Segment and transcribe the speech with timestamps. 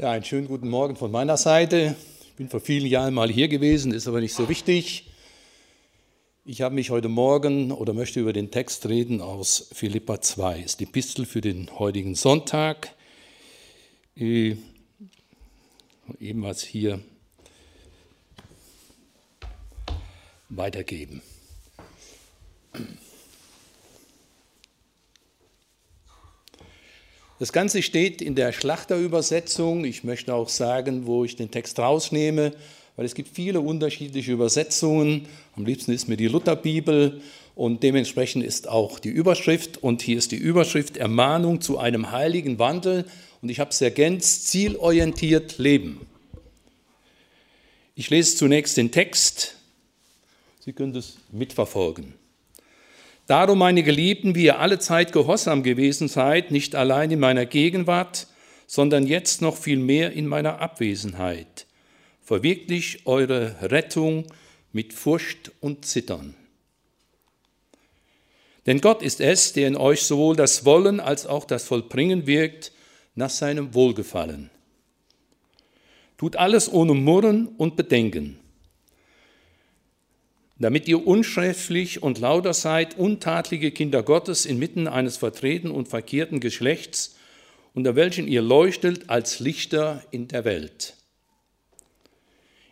[0.00, 1.96] Ja, einen schönen guten Morgen von meiner Seite.
[2.22, 5.10] Ich bin vor vielen Jahren mal hier gewesen, ist aber nicht so wichtig.
[6.44, 10.78] Ich habe mich heute Morgen oder möchte über den Text reden aus Philippa 2, ist
[10.78, 12.94] die Epistel für den heutigen Sonntag.
[14.14, 14.54] Äh,
[16.20, 17.00] eben was hier
[20.48, 21.22] weitergeben.
[27.38, 29.84] Das Ganze steht in der Schlachterübersetzung.
[29.84, 32.52] Ich möchte auch sagen, wo ich den Text rausnehme,
[32.96, 35.26] weil es gibt viele unterschiedliche Übersetzungen.
[35.54, 37.20] Am liebsten ist mir die Lutherbibel
[37.54, 39.80] und dementsprechend ist auch die Überschrift.
[39.80, 43.04] Und hier ist die Überschrift Ermahnung zu einem heiligen Wandel.
[43.40, 46.00] Und ich habe es ergänzt, zielorientiert leben.
[47.94, 49.54] Ich lese zunächst den Text.
[50.58, 52.17] Sie können es mitverfolgen.
[53.28, 58.26] Darum, meine Geliebten, wie ihr alle Zeit gehorsam gewesen seid, nicht allein in meiner Gegenwart,
[58.66, 61.66] sondern jetzt noch viel mehr in meiner Abwesenheit,
[62.22, 64.24] verwirklich eure Rettung
[64.72, 66.34] mit Furcht und Zittern.
[68.64, 72.72] Denn Gott ist es, der in euch sowohl das Wollen als auch das Vollbringen wirkt
[73.14, 74.48] nach seinem Wohlgefallen.
[76.16, 78.38] Tut alles ohne Murren und Bedenken
[80.58, 87.16] damit ihr unschriftlich und lauter seid, untadlige Kinder Gottes inmitten eines vertreten und verkehrten Geschlechts,
[87.74, 90.94] unter welchen ihr leuchtet als Lichter in der Welt.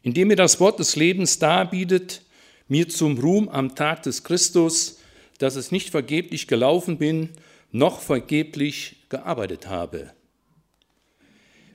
[0.02, 2.22] Indem ihr das Wort des Lebens darbietet,
[2.68, 4.98] mir zum Ruhm am Tag des Christus,
[5.38, 7.30] dass es nicht vergeblich gelaufen bin,
[7.70, 10.12] noch vergeblich gearbeitet habe.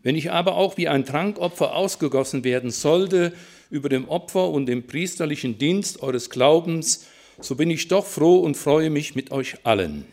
[0.04, 3.34] Wenn ich aber auch wie ein Trankopfer ausgegossen werden sollte,
[3.72, 7.08] über dem Opfer und dem priesterlichen Dienst eures Glaubens,
[7.39, 10.05] so bin ich doch froh und freue mich mit euch allen.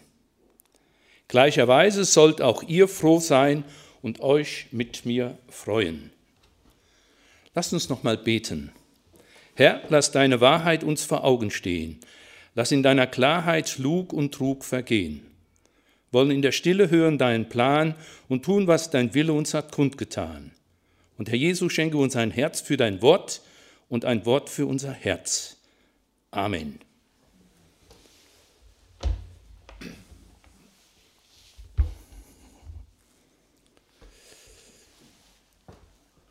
[1.27, 3.64] Gleicherweise sollt auch ihr froh sein
[4.01, 6.11] und euch mit mir freuen.
[7.55, 8.73] Lasst uns noch mal beten.
[9.55, 11.98] Herr, lass deine Wahrheit uns vor Augen stehen.
[12.55, 15.27] Lass in deiner Klarheit Lug und Trug vergehen.
[16.13, 17.96] Wollen in der Stille hören deinen Plan
[18.29, 20.52] und tun, was dein Wille uns hat kundgetan.
[21.19, 23.42] Und Herr Jesus, schenke uns ein Herz für dein Wort,
[23.89, 25.57] und ein Wort für unser Herz.
[26.31, 26.81] Amen.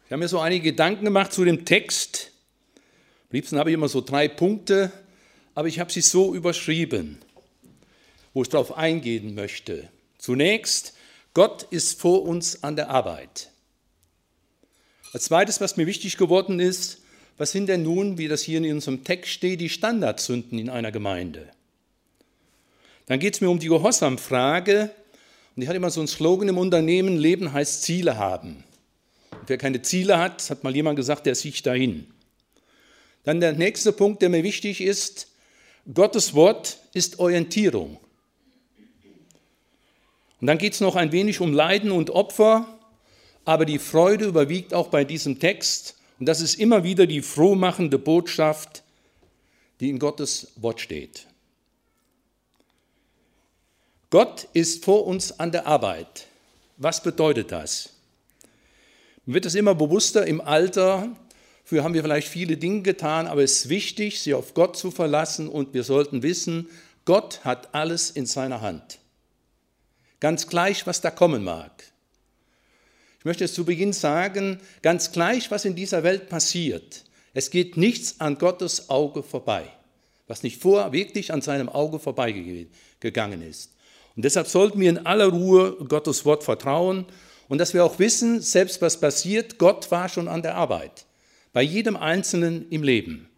[0.05, 2.31] Ich habe mir so einige Gedanken gemacht zu dem Text.
[3.29, 4.89] Am liebsten habe ich immer so drei Punkte,
[5.53, 7.17] aber ich habe sie so überschrieben,
[8.33, 9.89] wo ich darauf eingehen möchte.
[10.17, 10.93] Zunächst,
[11.33, 13.51] Gott ist vor uns an der Arbeit.
[15.11, 17.01] Als zweites, was mir wichtig geworden ist,
[17.37, 20.91] was sind denn nun, wie das hier in unserem Text steht, die Standardsünden in einer
[20.91, 21.47] Gemeinde?
[23.05, 24.91] Dann geht es mir um die Gehorsamfrage.
[25.55, 28.63] Und ich hatte immer so einen Slogan im Unternehmen, Leben heißt Ziele haben.
[29.31, 32.07] Und wer keine Ziele hat, hat mal jemand gesagt, der sieht dahin.
[33.23, 35.27] Dann der nächste Punkt, der mir wichtig ist,
[35.93, 37.97] Gottes Wort ist Orientierung.
[40.39, 42.67] Und dann geht es noch ein wenig um Leiden und Opfer,
[43.45, 45.96] aber die Freude überwiegt auch bei diesem Text.
[46.19, 48.83] Und das ist immer wieder die frohmachende Botschaft,
[49.79, 51.27] die in Gottes Wort steht.
[54.09, 56.27] Gott ist vor uns an der Arbeit.
[56.77, 57.89] Was bedeutet das?
[59.25, 61.09] Mir wird es immer bewusster im Alter.
[61.65, 64.89] Früher haben wir vielleicht viele Dinge getan, aber es ist wichtig, sich auf Gott zu
[64.89, 66.69] verlassen und wir sollten wissen,
[67.03, 68.99] Gott hat alles in seiner Hand.
[70.19, 71.83] Ganz gleich, was da kommen mag
[73.23, 78.19] möchte es zu Beginn sagen, ganz gleich, was in dieser Welt passiert, es geht nichts
[78.19, 79.65] an Gottes Auge vorbei,
[80.27, 83.73] was nicht vorher wirklich an seinem Auge vorbeigegangen ist.
[84.15, 87.05] Und deshalb sollten wir in aller Ruhe Gottes Wort vertrauen
[87.47, 91.05] und dass wir auch wissen, selbst was passiert, Gott war schon an der Arbeit,
[91.53, 93.29] bei jedem Einzelnen im Leben.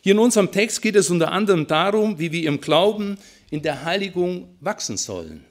[0.00, 3.18] Hier in unserem Text geht es unter anderem darum, wie wir im Glauben
[3.50, 5.44] in der Heiligung wachsen sollen.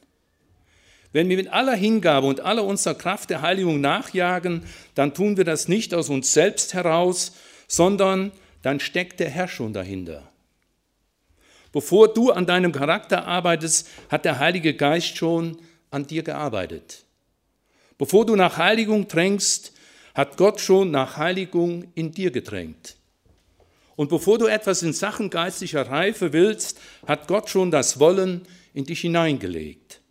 [1.16, 4.64] Wenn wir mit aller Hingabe und aller unserer Kraft der Heiligung nachjagen,
[4.96, 7.32] dann tun wir das nicht aus uns selbst heraus,
[7.70, 10.30] sondern dann steckt der Herr schon dahinter.
[11.72, 15.58] Bevor du an deinem Charakter arbeitest, hat der Heilige Geist schon
[15.90, 17.06] an dir gearbeitet.
[17.98, 19.72] Bevor du nach Heiligung drängst,
[20.16, 22.98] hat Gott schon nach Heiligung in dir gedrängt.
[23.96, 28.84] Und bevor du etwas in Sachen geistlicher Reife willst, hat Gott schon das Wollen in
[28.84, 30.02] dich hineingelegt.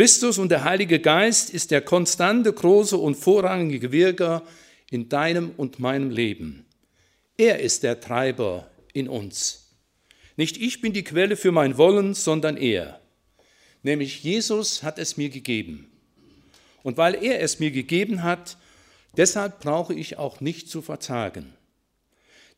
[0.00, 4.42] Christus und der Heilige Geist ist der konstante, große und vorrangige Wirker
[4.90, 6.64] in deinem und meinem Leben.
[7.36, 9.74] Er ist der Treiber in uns.
[10.36, 12.98] Nicht ich bin die Quelle für mein Wollen, sondern er.
[13.82, 15.92] Nämlich Jesus hat es mir gegeben.
[16.82, 18.56] Und weil er es mir gegeben hat,
[19.18, 21.52] deshalb brauche ich auch nicht zu verzagen.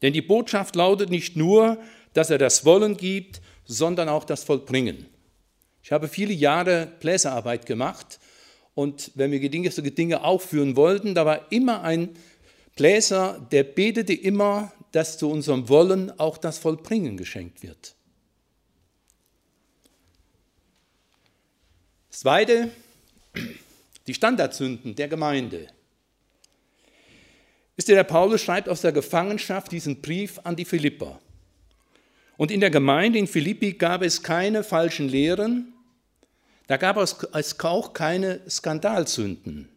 [0.00, 5.08] Denn die Botschaft lautet nicht nur, dass er das Wollen gibt, sondern auch das Vollbringen.
[5.82, 8.20] Ich habe viele Jahre Bläserarbeit gemacht
[8.74, 12.10] und wenn wir gewisse Dinge aufführen wollten, da war immer ein
[12.76, 17.94] Bläser, der betete immer, dass zu unserem Wollen auch das Vollbringen geschenkt wird.
[22.10, 22.70] Das Zweite,
[24.06, 25.68] die Standardsünden der Gemeinde.
[27.76, 31.20] Ihr, der Paulus schreibt aus der Gefangenschaft diesen Brief an die Philipper.
[32.36, 35.71] Und in der Gemeinde in Philippi gab es keine falschen Lehren,
[36.72, 39.68] da gab es auch keine Skandalsünden,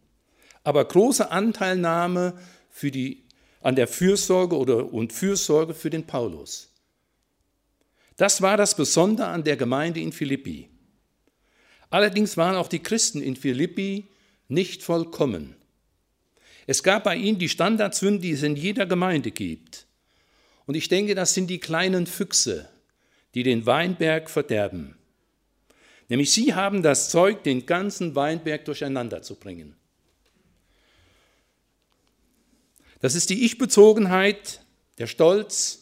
[0.64, 2.40] aber große Anteilnahme
[2.70, 3.24] für die,
[3.60, 6.72] an der Fürsorge oder, und Fürsorge für den Paulus.
[8.16, 10.70] Das war das Besondere an der Gemeinde in Philippi.
[11.90, 14.08] Allerdings waren auch die Christen in Philippi
[14.48, 15.54] nicht vollkommen.
[16.66, 19.86] Es gab bei ihnen die Standardsünden, die es in jeder Gemeinde gibt.
[20.64, 22.70] Und ich denke, das sind die kleinen Füchse,
[23.34, 24.95] die den Weinberg verderben.
[26.08, 29.76] Nämlich sie haben das Zeug, den ganzen Weinberg durcheinander zu bringen.
[33.00, 34.60] Das ist die Ich-Bezogenheit,
[34.98, 35.80] der Stolz,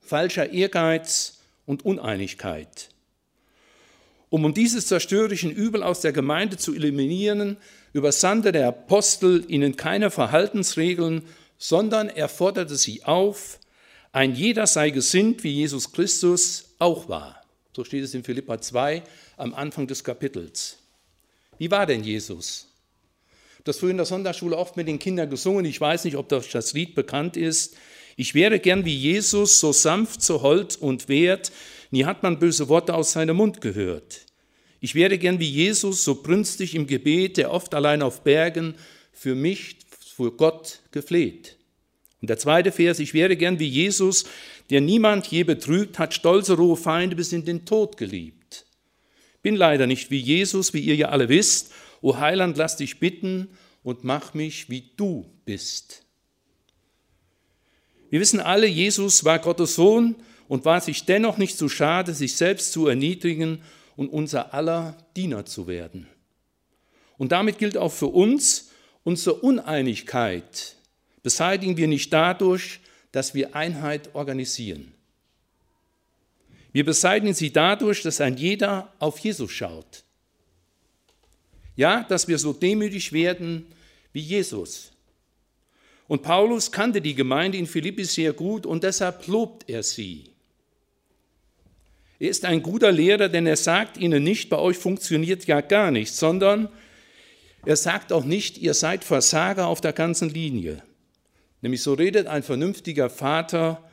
[0.00, 2.88] falscher Ehrgeiz und Uneinigkeit.
[4.30, 7.56] Um, um dieses zerstörerischen Übel aus der Gemeinde zu eliminieren,
[7.92, 11.22] übersandte der Apostel ihnen keine Verhaltensregeln,
[11.58, 13.60] sondern er forderte sie auf,
[14.12, 17.42] ein jeder sei gesinnt, wie Jesus Christus auch war.
[17.74, 19.02] So steht es in Philippa 2
[19.36, 20.78] am Anfang des Kapitels.
[21.58, 22.68] Wie war denn Jesus?
[23.64, 25.64] Das früher in der Sonntagsschule oft mit den Kindern gesungen.
[25.64, 27.76] Ich weiß nicht, ob das Lied bekannt ist.
[28.16, 31.50] Ich wäre gern wie Jesus, so sanft, so hold und wert.
[31.90, 34.20] Nie hat man böse Worte aus seinem Mund gehört.
[34.80, 38.74] Ich wäre gern wie Jesus, so brünstig im Gebet, der oft allein auf Bergen
[39.12, 39.78] für mich,
[40.14, 41.56] vor Gott gefleht.
[42.20, 44.24] Und der zweite Vers, ich wäre gern wie Jesus,
[44.70, 48.43] der niemand je betrügt, hat stolze, rohe Feinde bis in den Tod geliebt.
[49.44, 51.70] Bin leider nicht wie Jesus, wie ihr ja alle wisst.
[52.00, 53.48] O Heiland, lass dich bitten
[53.82, 56.02] und mach mich, wie du bist.
[58.08, 60.16] Wir wissen alle, Jesus war Gottes Sohn
[60.48, 63.60] und war sich dennoch nicht zu schade, sich selbst zu erniedrigen
[63.96, 66.06] und unser aller Diener zu werden.
[67.18, 68.70] Und damit gilt auch für uns,
[69.02, 70.76] unsere Uneinigkeit
[71.22, 72.80] beseitigen wir nicht dadurch,
[73.12, 74.93] dass wir Einheit organisieren.
[76.74, 80.02] Wir beseitigen sie dadurch, dass ein jeder auf Jesus schaut.
[81.76, 83.66] Ja, dass wir so demütig werden
[84.12, 84.90] wie Jesus.
[86.08, 90.24] Und Paulus kannte die Gemeinde in Philippi sehr gut und deshalb lobt er sie.
[92.18, 95.92] Er ist ein guter Lehrer, denn er sagt ihnen nicht, bei euch funktioniert ja gar
[95.92, 96.68] nichts, sondern
[97.64, 100.82] er sagt auch nicht, ihr seid Versager auf der ganzen Linie.
[101.62, 103.88] Nämlich so redet ein vernünftiger Vater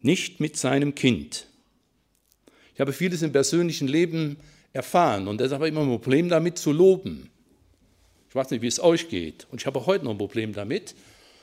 [0.00, 1.46] nicht mit seinem Kind.
[2.80, 4.38] Ich habe vieles im persönlichen Leben
[4.72, 7.28] erfahren und deshalb habe ich immer ein Problem damit zu loben.
[8.30, 9.46] Ich weiß nicht, wie es euch geht.
[9.50, 10.94] Und ich habe auch heute noch ein Problem damit.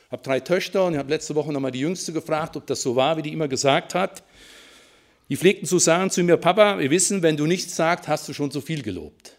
[0.08, 2.82] Ich habe drei Töchter und ich habe letzte Woche nochmal die Jüngste gefragt, ob das
[2.82, 4.24] so war, wie die immer gesagt hat.
[5.30, 8.34] Die pflegten zu sagen zu mir, Papa, wir wissen, wenn du nichts sagst, hast du
[8.34, 9.38] schon zu viel gelobt.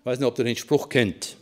[0.00, 1.36] Ich weiß nicht, ob du den Spruch kennt.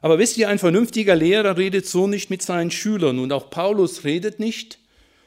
[0.00, 4.04] Aber wisst ihr, ein vernünftiger Lehrer redet so nicht mit seinen Schülern und auch Paulus
[4.04, 4.78] redet nicht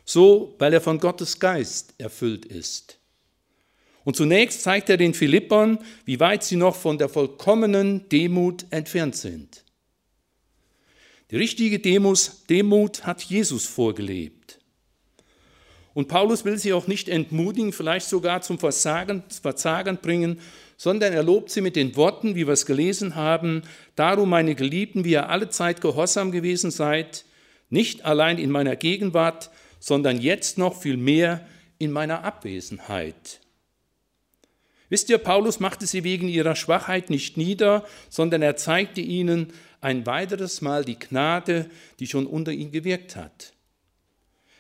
[0.06, 3.00] so, weil er von Gottes Geist erfüllt ist.
[4.04, 9.16] Und zunächst zeigt er den Philippern, wie weit sie noch von der vollkommenen Demut entfernt
[9.16, 9.64] sind.
[11.32, 14.60] Die richtige Demut hat Jesus vorgelebt.
[15.96, 20.40] Und Paulus will sie auch nicht entmutigen, vielleicht sogar zum Versagen, Verzagen bringen,
[20.78, 23.64] sondern er lobt sie mit den Worten, wie wir es gelesen haben,
[23.96, 27.26] darum, meine Geliebten, wie ihr alle Zeit gehorsam gewesen seid,
[27.70, 29.50] nicht allein in meiner Gegenwart,
[29.86, 31.46] sondern jetzt noch viel mehr
[31.78, 33.40] in meiner Abwesenheit.
[34.90, 40.08] Wisst ihr, Paulus machte sie wegen ihrer Schwachheit nicht nieder, sondern er zeigte ihnen ein
[40.08, 43.54] weiteres Mal die Gnade, die schon unter ihnen gewirkt hat.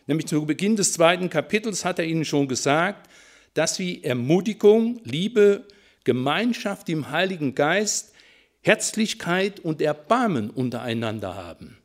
[0.05, 3.09] Nämlich zu Beginn des zweiten Kapitels hat er ihnen schon gesagt,
[3.55, 5.65] dass sie Ermutigung, Liebe,
[6.03, 8.13] Gemeinschaft im Heiligen Geist,
[8.61, 11.79] Herzlichkeit und Erbarmen untereinander haben.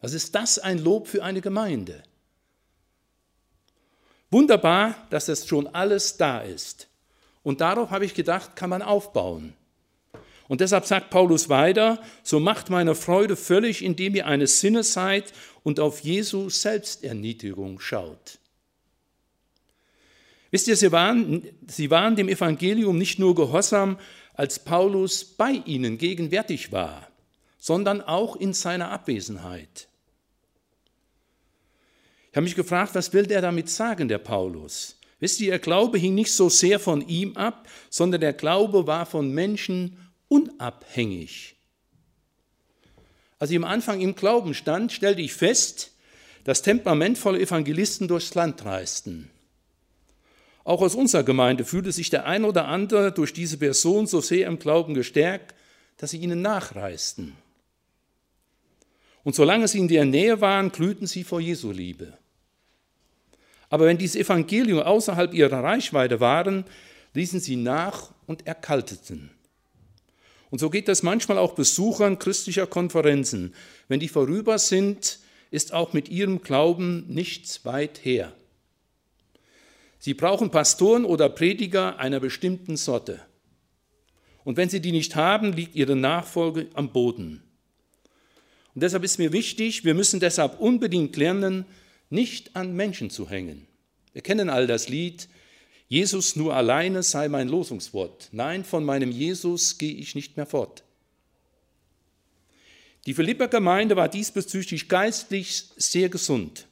[0.00, 2.02] Was ist das ein Lob für eine Gemeinde?
[4.30, 6.88] Wunderbar, dass das schon alles da ist.
[7.42, 9.54] Und darauf habe ich gedacht, kann man aufbauen.
[10.46, 15.32] Und deshalb sagt Paulus weiter, so macht meine Freude völlig, indem ihr eines Sinnes seid
[15.62, 18.38] und auf Jesu Selbsterniedrigung schaut.
[20.50, 23.98] Wisst ihr, sie waren, sie waren dem Evangelium nicht nur gehorsam,
[24.34, 27.06] als Paulus bei ihnen gegenwärtig war,
[27.58, 29.89] sondern auch in seiner Abwesenheit.
[32.30, 34.96] Ich habe mich gefragt, was will der damit sagen, der Paulus?
[35.18, 39.04] Wisst ihr, ihr Glaube hing nicht so sehr von ihm ab, sondern der Glaube war
[39.04, 41.56] von Menschen unabhängig.
[43.38, 45.92] Als ich am Anfang im Glauben stand, stellte ich fest,
[46.44, 49.30] dass temperamentvolle Evangelisten durchs Land reisten.
[50.62, 54.46] Auch aus unserer Gemeinde fühlte sich der ein oder andere durch diese Person so sehr
[54.46, 55.54] im Glauben gestärkt,
[55.96, 57.34] dass sie ihnen nachreisten.
[59.22, 62.16] Und solange sie in der Nähe waren, glühten sie vor Jesu Liebe.
[63.70, 66.64] Aber wenn dieses Evangelium außerhalb ihrer Reichweite waren,
[67.14, 69.30] ließen sie nach und erkalteten.
[70.50, 73.54] Und so geht das manchmal auch Besuchern christlicher Konferenzen.
[73.88, 75.20] Wenn die vorüber sind,
[75.52, 78.32] ist auch mit ihrem Glauben nichts weit her.
[80.00, 83.20] Sie brauchen Pastoren oder Prediger einer bestimmten Sorte.
[84.44, 87.42] Und wenn sie die nicht haben, liegt ihre Nachfolge am Boden.
[88.74, 91.66] Und deshalb ist mir wichtig, wir müssen deshalb unbedingt lernen,
[92.10, 93.66] nicht an Menschen zu hängen.
[94.12, 95.28] Wir kennen all das Lied,
[95.88, 98.28] Jesus nur alleine sei mein Losungswort.
[98.30, 100.84] Nein, von meinem Jesus gehe ich nicht mehr fort.
[103.06, 106.66] Die Philipper Gemeinde war diesbezüglich geistlich sehr gesund.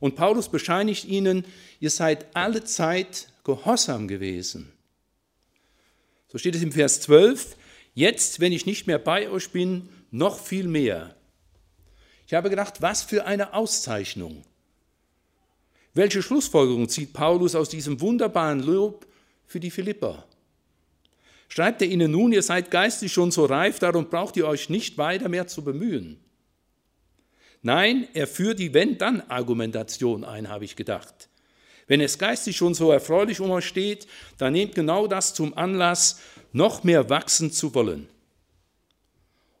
[0.00, 1.44] Und Paulus bescheinigt ihnen,
[1.80, 4.72] ihr seid alle Zeit gehorsam gewesen.
[6.28, 7.56] So steht es im Vers 12,
[7.94, 11.16] jetzt, wenn ich nicht mehr bei euch bin, noch viel mehr.
[12.26, 14.42] Ich habe gedacht, was für eine Auszeichnung.
[15.94, 19.06] Welche Schlussfolgerung zieht Paulus aus diesem wunderbaren Lob
[19.46, 20.26] für die Philipper?
[21.48, 24.98] Schreibt er ihnen nun, ihr seid geistig schon so reif, darum braucht ihr euch nicht
[24.98, 26.18] weiter mehr zu bemühen.
[27.62, 31.28] Nein, er führt die Wenn-Dann-Argumentation ein, habe ich gedacht.
[31.86, 36.20] Wenn es geistig schon so erfreulich um euch steht, dann nehmt genau das zum Anlass,
[36.52, 38.08] noch mehr wachsen zu wollen.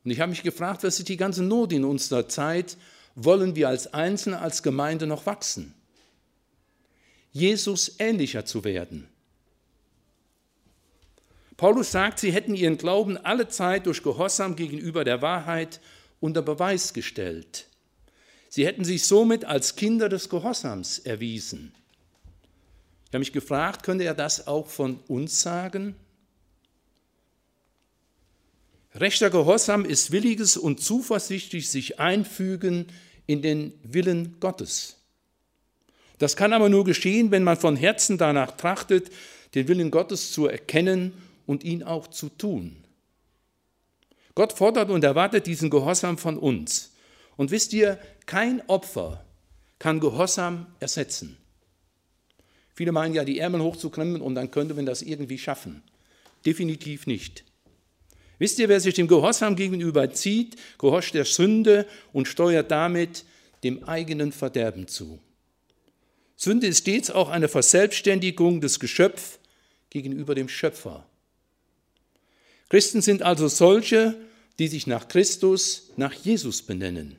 [0.06, 2.76] Und ich habe mich gefragt, was ist die ganze Not in unserer Zeit?
[3.16, 5.74] Wollen wir als Einzelne, als Gemeinde noch wachsen?
[7.32, 9.08] Jesus ähnlicher zu werden.
[11.56, 15.80] Paulus sagt, sie hätten ihren Glauben alle Zeit durch Gehorsam gegenüber der Wahrheit
[16.20, 17.66] unter Beweis gestellt.
[18.48, 21.74] Sie hätten sich somit als Kinder des Gehorsams erwiesen.
[23.06, 25.96] Ich habe mich gefragt, könnte er das auch von uns sagen?
[28.98, 32.86] Rechter Gehorsam ist williges und zuversichtlich sich einfügen
[33.26, 34.96] in den Willen Gottes.
[36.18, 39.10] Das kann aber nur geschehen, wenn man von Herzen danach trachtet,
[39.54, 41.12] den Willen Gottes zu erkennen
[41.44, 42.76] und ihn auch zu tun.
[44.34, 46.92] Gott fordert und erwartet diesen Gehorsam von uns.
[47.36, 49.24] Und wisst ihr, kein Opfer
[49.78, 51.36] kann Gehorsam ersetzen.
[52.74, 55.82] Viele meinen ja, die Ärmel hochzuklemmen und dann könnte man das irgendwie schaffen.
[56.44, 57.45] Definitiv nicht.
[58.38, 63.24] Wisst ihr, wer sich dem Gehorsam gegenüber zieht, gehorcht der Sünde und steuert damit
[63.64, 65.18] dem eigenen Verderben zu.
[66.36, 69.38] Sünde ist stets auch eine Verselbstständigung des Geschöpfs
[69.88, 71.06] gegenüber dem Schöpfer.
[72.68, 74.16] Christen sind also solche,
[74.58, 77.16] die sich nach Christus, nach Jesus benennen.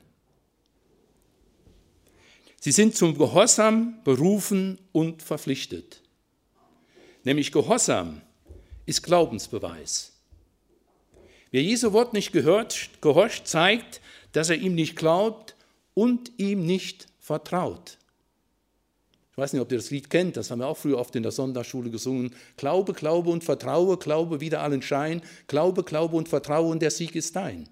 [2.59, 6.01] Sie sind zum Gehorsam berufen und verpflichtet.
[7.23, 8.21] Nämlich Gehorsam
[8.85, 10.16] ist Glaubensbeweis.
[11.57, 13.99] Wer Jesu Wort nicht gehört, gehorcht, zeigt,
[14.31, 15.55] dass er ihm nicht glaubt
[15.95, 17.97] und ihm nicht vertraut.
[19.31, 21.23] Ich weiß nicht, ob ihr das Lied kennt, das haben wir auch früher oft in
[21.23, 22.35] der Sonntagsschule gesungen.
[22.57, 27.15] Glaube, Glaube und Vertraue, Glaube wieder allen Schein, Glaube, Glaube und Vertraue und der Sieg
[27.15, 27.67] ist dein.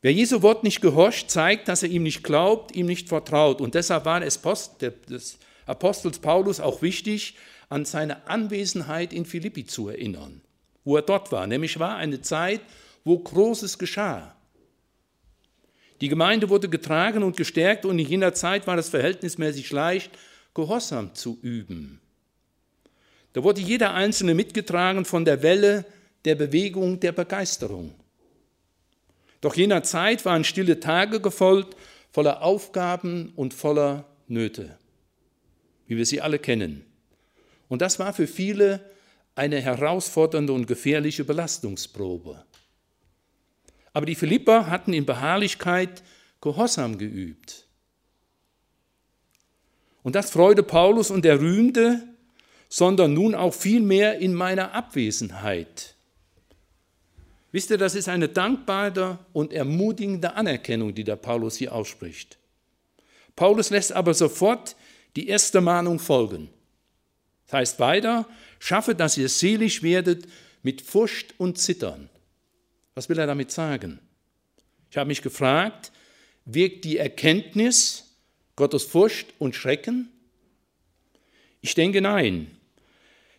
[0.00, 3.60] Wer Jesu Wort nicht gehorcht, zeigt, dass er ihm nicht glaubt, ihm nicht vertraut.
[3.60, 4.40] Und deshalb war es
[4.78, 7.34] des Apostels Paulus auch wichtig,
[7.68, 10.40] an seine Anwesenheit in Philippi zu erinnern,
[10.88, 11.46] wo er dort war.
[11.46, 12.62] Nämlich war eine Zeit,
[13.04, 14.34] wo Großes geschah.
[16.00, 20.10] Die Gemeinde wurde getragen und gestärkt und in jener Zeit war es verhältnismäßig leicht,
[20.54, 22.00] Gehorsam zu üben.
[23.34, 25.84] Da wurde jeder Einzelne mitgetragen von der Welle
[26.24, 27.92] der Bewegung der Begeisterung.
[29.42, 31.76] Doch jener Zeit waren stille Tage gefolgt,
[32.10, 34.78] voller Aufgaben und voller Nöte,
[35.86, 36.86] wie wir sie alle kennen.
[37.68, 38.80] Und das war für viele
[39.38, 42.44] eine herausfordernde und gefährliche Belastungsprobe.
[43.92, 46.02] Aber die Philipper hatten in Beharrlichkeit
[46.40, 47.66] Gehorsam geübt.
[50.02, 52.06] Und das freute Paulus und er rühmte,
[52.68, 55.94] sondern nun auch vielmehr in meiner Abwesenheit.
[57.50, 62.38] Wisst ihr, das ist eine dankbare und ermutigende Anerkennung, die der Paulus hier ausspricht.
[63.36, 64.76] Paulus lässt aber sofort
[65.16, 66.50] die erste Mahnung folgen.
[67.48, 68.28] Das heißt weiter,
[68.58, 70.26] schaffe, dass ihr selig werdet
[70.62, 72.08] mit Furcht und Zittern.
[72.94, 73.98] Was will er damit sagen?
[74.90, 75.90] Ich habe mich gefragt,
[76.44, 78.16] wirkt die Erkenntnis
[78.54, 80.10] Gottes Furcht und Schrecken?
[81.60, 82.50] Ich denke nein.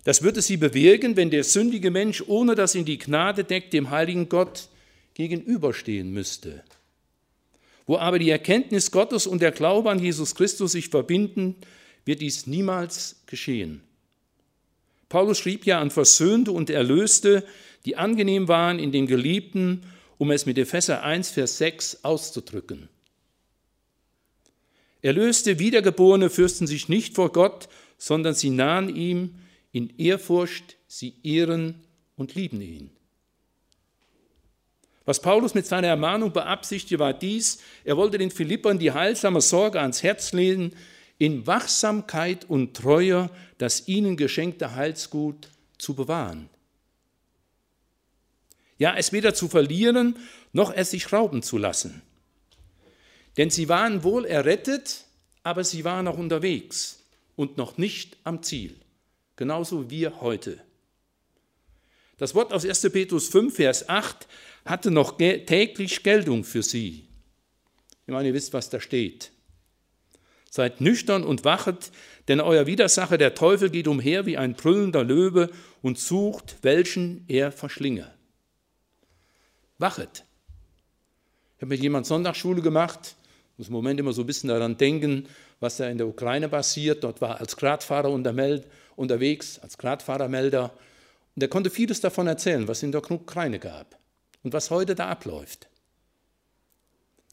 [0.05, 3.91] Das würde sie bewirken, wenn der sündige Mensch, ohne dass ihn die Gnade deckt, dem
[3.91, 4.69] heiligen Gott
[5.13, 6.63] gegenüberstehen müsste.
[7.85, 11.55] Wo aber die Erkenntnis Gottes und der Glaube an Jesus Christus sich verbinden,
[12.05, 13.83] wird dies niemals geschehen.
[15.09, 17.43] Paulus schrieb ja an Versöhnte und Erlöste,
[17.85, 19.83] die angenehm waren in den Geliebten,
[20.17, 22.89] um es mit Epheser 1, Vers 6 auszudrücken.
[25.01, 29.35] Erlöste, Wiedergeborene fürsten sich nicht vor Gott, sondern sie nahen ihm
[29.71, 31.75] in Ehrfurcht, sie ehren
[32.15, 32.91] und lieben ihn.
[35.05, 39.79] Was Paulus mit seiner Ermahnung beabsichtigte, war dies, er wollte den Philippern die heilsame Sorge
[39.79, 40.73] ans Herz legen,
[41.19, 46.49] in Wachsamkeit und Treue das ihnen geschenkte Heilsgut zu bewahren.
[48.79, 50.17] Ja, es weder zu verlieren,
[50.53, 52.01] noch es sich rauben zu lassen.
[53.37, 55.05] Denn sie waren wohl errettet,
[55.43, 57.03] aber sie waren noch unterwegs
[57.35, 58.75] und noch nicht am Ziel.
[59.35, 60.61] Genauso wie wir heute.
[62.17, 62.81] Das Wort aus 1.
[62.91, 64.27] Petrus 5, Vers 8
[64.65, 67.07] hatte noch täglich Geltung für sie.
[68.05, 69.31] Ich meine, ihr wisst, was da steht.
[70.49, 71.91] Seid nüchtern und wachet,
[72.27, 75.49] denn euer Widersacher, der Teufel, geht umher wie ein brüllender Löwe
[75.81, 78.11] und sucht, welchen er verschlinge.
[79.77, 80.25] Wachet.
[81.57, 83.15] Ich habe mit jemand Sonntagsschule gemacht,
[83.57, 85.27] muss im Moment immer so ein bisschen daran denken,
[85.59, 87.03] was da in der Ukraine passiert.
[87.03, 90.71] Dort war als Gradfahrer unterwegs, als Gradfahrermelder.
[91.35, 93.99] Und er konnte vieles davon erzählen, was in der Ukraine gab
[94.43, 95.67] und was heute da abläuft.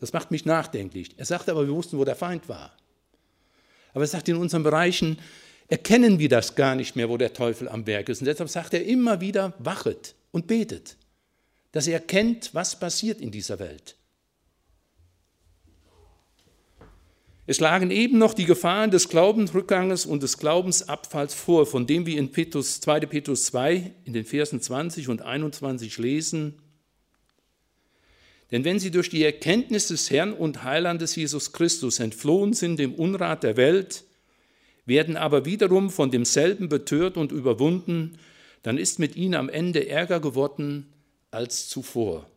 [0.00, 1.14] Das macht mich nachdenklich.
[1.16, 2.76] Er sagte aber, wir wussten, wo der Feind war.
[3.96, 5.16] Aber er sagt, in unseren Bereichen
[5.68, 8.20] erkennen wir das gar nicht mehr, wo der Teufel am Werk ist.
[8.20, 10.98] Und deshalb sagt er immer wieder, wachet und betet,
[11.72, 13.96] dass er erkennt, was passiert in dieser Welt.
[17.46, 22.18] Es lagen eben noch die Gefahren des Glaubensrückganges und des Glaubensabfalls vor, von dem wir
[22.18, 23.00] in Petrus, 2.
[23.06, 26.60] Petrus 2 in den Versen 20 und 21 lesen.
[28.52, 32.94] Denn wenn sie durch die Erkenntnis des Herrn und Heilandes Jesus Christus entflohen sind dem
[32.94, 34.04] Unrat der Welt,
[34.84, 38.18] werden aber wiederum von demselben betört und überwunden,
[38.62, 40.86] dann ist mit ihnen am Ende Ärger geworden
[41.30, 42.28] als zuvor.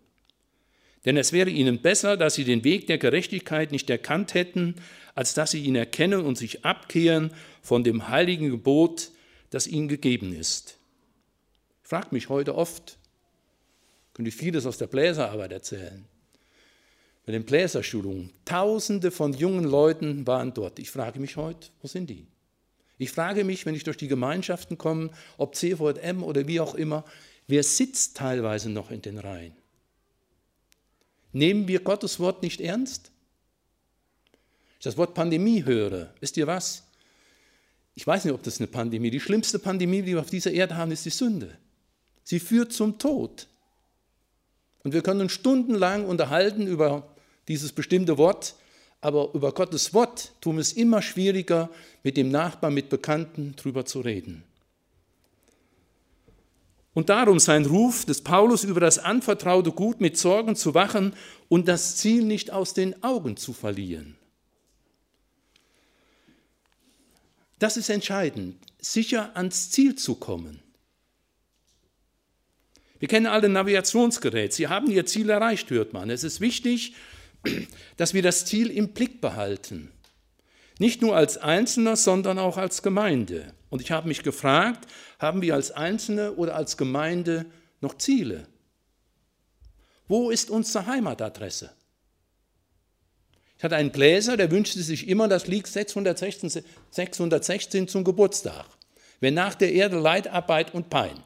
[1.06, 4.76] Denn es wäre ihnen besser, dass sie den Weg der Gerechtigkeit nicht erkannt hätten,
[5.16, 9.12] als dass sie ihn erkennen und sich abkehren von dem heiligen Gebot,
[9.50, 10.78] das ihnen gegeben ist.
[11.84, 12.99] Ich frage mich heute oft,
[14.20, 16.04] könnte ich vieles aus der Bläserarbeit erzählen.
[17.26, 20.78] Bei den Bläserschulungen, tausende von jungen Leuten waren dort.
[20.78, 22.28] Ich frage mich heute, wo sind die?
[22.98, 27.06] Ich frage mich, wenn ich durch die Gemeinschaften komme, ob CVM oder wie auch immer,
[27.48, 29.56] wer sitzt teilweise noch in den Reihen?
[31.32, 33.12] Nehmen wir Gottes Wort nicht ernst?
[34.80, 36.84] Ich das Wort Pandemie höre, wisst ihr was?
[37.96, 40.76] Ich weiß nicht, ob das eine Pandemie, die schlimmste Pandemie, die wir auf dieser Erde
[40.76, 41.58] haben, ist die Sünde.
[42.26, 43.48] Sie führt zum Tod.
[44.84, 47.08] Und wir können uns stundenlang unterhalten über
[47.48, 48.56] dieses bestimmte Wort,
[49.02, 51.70] aber über Gottes Wort tun es immer schwieriger,
[52.04, 54.44] mit dem Nachbarn, mit Bekannten drüber zu reden.
[56.94, 61.14] Und darum sein Ruf des Paulus über das anvertraute Gut mit Sorgen zu wachen
[61.48, 64.18] und das Ziel nicht aus den Augen zu verlieren.
[67.60, 70.62] Das ist entscheidend, sicher ans Ziel zu kommen.
[73.00, 74.56] Wir kennen alle Navigationsgeräte.
[74.56, 76.10] Sie haben ihr Ziel erreicht, hört man.
[76.10, 76.94] Es ist wichtig,
[77.98, 79.92] dass wir das Ziel im Blick behalten.
[80.80, 83.54] Nicht nur als Einzelner, sondern auch als Gemeinde.
[83.70, 84.88] Und ich habe mich gefragt,
[85.20, 87.46] haben wir als Einzelne oder als Gemeinde
[87.82, 88.48] noch Ziele?
[90.08, 91.72] Wo ist unsere Heimatadresse?
[93.58, 98.66] Ich hatte einen Bläser, der wünschte sich immer das Lied 616, 616 zum Geburtstag.
[99.20, 101.24] Wenn nach der Erde Leid, Arbeit und Pein.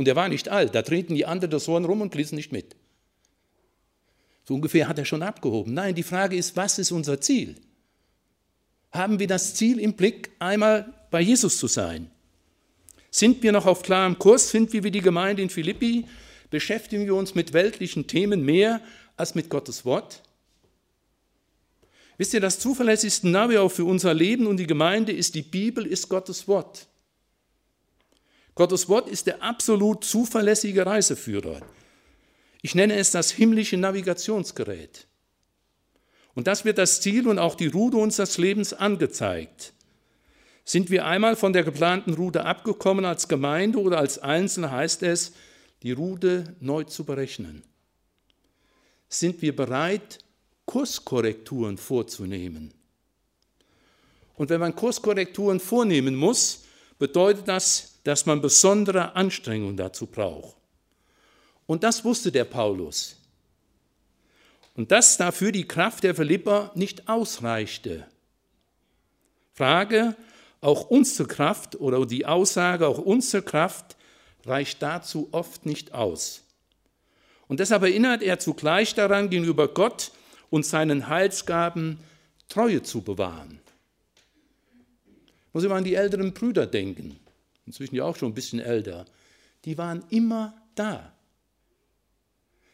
[0.00, 2.52] Und er war nicht alt, da treten die anderen das Horn rum und bliesen nicht
[2.52, 2.74] mit.
[4.46, 5.74] So ungefähr hat er schon abgehoben.
[5.74, 7.56] Nein, die Frage ist, was ist unser Ziel?
[8.92, 12.10] Haben wir das Ziel im Blick, einmal bei Jesus zu sein?
[13.10, 14.48] Sind wir noch auf klarem Kurs?
[14.48, 16.06] Sind wir wie die Gemeinde in Philippi?
[16.48, 18.80] Beschäftigen wir uns mit weltlichen Themen mehr
[19.18, 20.22] als mit Gottes Wort?
[22.16, 25.84] Wisst ihr, das zuverlässigste Navi auch für unser Leben und die Gemeinde ist die Bibel,
[25.84, 26.86] ist Gottes Wort.
[28.54, 31.60] Gottes Wort ist der absolut zuverlässige Reiseführer.
[32.62, 35.06] Ich nenne es das himmlische Navigationsgerät.
[36.34, 39.72] Und das wird das Ziel und auch die Route unseres Lebens angezeigt.
[40.64, 45.32] Sind wir einmal von der geplanten Route abgekommen als Gemeinde oder als Einzelne, heißt es,
[45.82, 47.62] die Route neu zu berechnen.
[49.08, 50.18] Sind wir bereit,
[50.66, 52.72] Kurskorrekturen vorzunehmen?
[54.36, 56.64] Und wenn man Kurskorrekturen vornehmen muss,
[56.98, 60.56] bedeutet das, dass man besondere Anstrengungen dazu braucht.
[61.66, 63.16] Und das wusste der Paulus.
[64.74, 68.06] Und dass dafür die Kraft der Philipper nicht ausreichte.
[69.54, 70.16] Frage,
[70.60, 73.96] auch unsere Kraft oder die Aussage, auch unsere Kraft
[74.46, 76.42] reicht dazu oft nicht aus.
[77.48, 80.12] Und deshalb erinnert er zugleich daran, gegenüber Gott
[80.50, 81.98] und seinen Heilsgaben
[82.48, 83.60] Treue zu bewahren.
[85.52, 87.18] Muss ich mal an die älteren Brüder denken,
[87.66, 89.04] inzwischen ja auch schon ein bisschen älter.
[89.64, 91.12] Die waren immer da.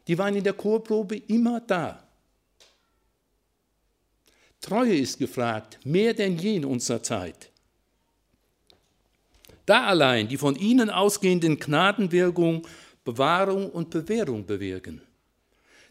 [0.07, 2.03] Die waren in der Chorprobe immer da.
[4.61, 7.51] Treue ist gefragt, mehr denn je in unserer Zeit.
[9.65, 12.67] Da allein die von ihnen ausgehenden Gnadenwirkung
[13.05, 15.01] Bewahrung und Bewährung bewirken.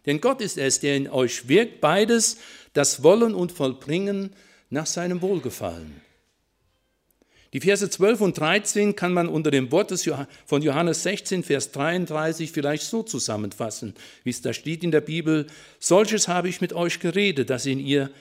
[0.05, 2.37] Denn Gott ist es, der in euch wirkt, beides,
[2.73, 4.35] das Wollen und Vollbringen
[4.69, 6.01] nach seinem Wohlgefallen.
[7.55, 9.89] Die Verse 12 und 13 kann man unter dem Wort
[10.45, 13.93] von Johannes 16, Vers 33 vielleicht so zusammenfassen,
[14.25, 15.47] wie es da steht in der Bibel.
[15.79, 18.11] Solches habe ich mit euch geredet, dass, in ihr,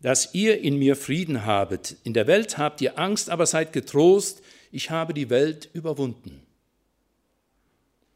[0.00, 1.94] dass ihr in mir Frieden habet.
[2.02, 4.42] In der Welt habt ihr Angst, aber seid getrost,
[4.72, 6.42] ich habe die Welt überwunden.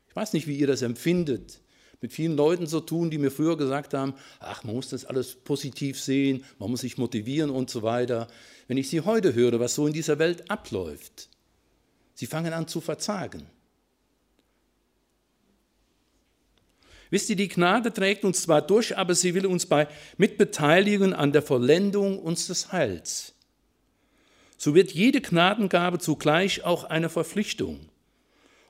[0.09, 1.61] Ich weiß nicht, wie ihr das empfindet
[2.01, 5.35] mit vielen Leuten so tun, die mir früher gesagt haben, ach, man muss das alles
[5.35, 8.29] positiv sehen, man muss sich motivieren und so weiter.
[8.69, 11.29] Wenn ich sie heute höre, was so in dieser Welt abläuft,
[12.15, 13.47] sie fangen an zu verzagen.
[17.11, 21.33] Wisst ihr, die Gnade trägt uns zwar durch, aber sie will uns bei mitbeteiligen an
[21.33, 23.35] der Vollendung unseres Heils.
[24.59, 27.89] So wird jede Gnadengabe zugleich auch eine Verpflichtung.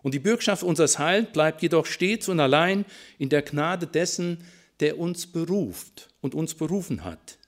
[0.03, 2.85] Und die Bürgschaft unseres Heils bleibt jedoch stets und allein
[3.19, 4.45] in der Gnade dessen,
[4.81, 7.39] der uns beruft und uns berufen hat.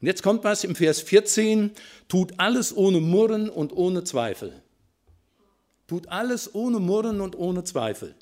[0.00, 1.70] Und jetzt kommt was im Vers 14,
[2.08, 4.52] tut alles ohne Murren und ohne Zweifel.
[5.86, 8.14] Tut alles ohne Murren und ohne Zweifel.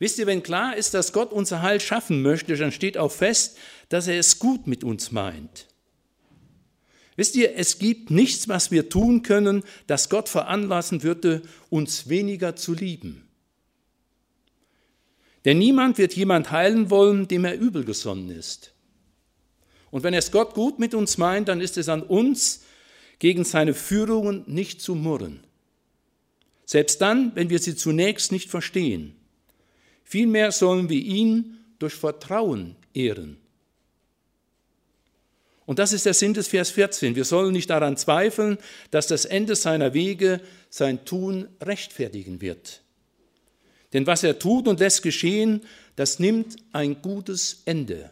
[0.00, 3.58] Wisst ihr, wenn klar ist, dass Gott unser Heil schaffen möchte, dann steht auch fest,
[3.88, 5.66] dass er es gut mit uns meint.
[7.18, 12.54] Wisst ihr, es gibt nichts, was wir tun können, das Gott veranlassen würde, uns weniger
[12.54, 13.26] zu lieben.
[15.44, 18.72] Denn niemand wird jemand heilen wollen, dem er übel gesonnen ist.
[19.90, 22.62] Und wenn es Gott gut mit uns meint, dann ist es an uns,
[23.18, 25.40] gegen seine Führungen nicht zu murren.
[26.66, 29.16] Selbst dann, wenn wir sie zunächst nicht verstehen.
[30.04, 33.38] Vielmehr sollen wir ihn durch Vertrauen ehren.
[35.68, 37.14] Und das ist der Sinn des Vers 14.
[37.14, 38.56] Wir sollen nicht daran zweifeln,
[38.90, 42.80] dass das Ende seiner Wege sein Tun rechtfertigen wird.
[43.92, 45.60] Denn was er tut und lässt geschehen,
[45.94, 48.10] das nimmt ein gutes Ende.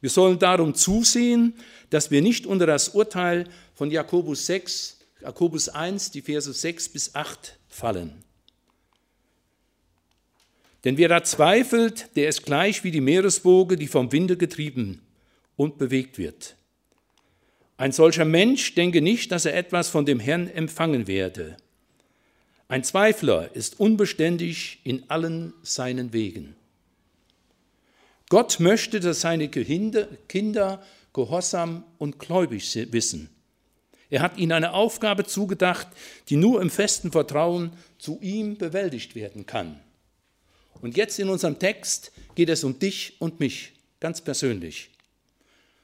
[0.00, 1.54] Wir sollen darum zusehen,
[1.90, 7.14] dass wir nicht unter das Urteil von Jakobus 6, Jakobus 1, die Verse 6 bis
[7.14, 8.24] 8 fallen.
[10.82, 15.05] Denn wer da zweifelt, der ist gleich wie die Meereswoge, die vom Winde getrieben
[15.56, 16.56] und bewegt wird.
[17.78, 21.56] Ein solcher Mensch denke nicht, dass er etwas von dem Herrn empfangen werde.
[22.68, 26.56] Ein Zweifler ist unbeständig in allen seinen Wegen.
[28.28, 33.30] Gott möchte, dass seine Kinder gehorsam und gläubig wissen.
[34.10, 35.88] Er hat ihnen eine Aufgabe zugedacht,
[36.28, 39.80] die nur im festen Vertrauen zu ihm bewältigt werden kann.
[40.80, 44.90] Und jetzt in unserem Text geht es um dich und mich, ganz persönlich.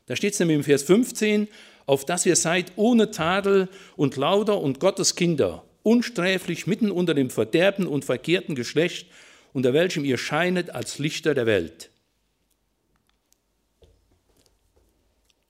[0.07, 1.49] Da steht es nämlich im Vers 15,
[1.87, 7.31] auf dass ihr seid ohne Tadel und lauter und Gottes Kinder, unsträflich mitten unter dem
[7.31, 9.09] Verderben und verkehrten Geschlecht,
[9.53, 11.91] unter welchem ihr scheinet als Lichter der Welt.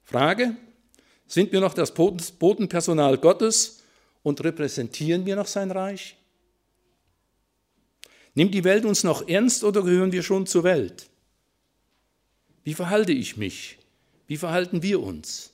[0.04, 0.56] Frage,
[1.26, 3.82] sind wir noch das Bodenpersonal Gottes
[4.22, 6.16] und repräsentieren wir noch sein Reich?
[8.34, 11.08] Nimmt die Welt uns noch ernst oder gehören wir schon zur Welt?
[12.64, 13.78] Wie verhalte ich mich?
[14.32, 15.52] Wie verhalten wir uns?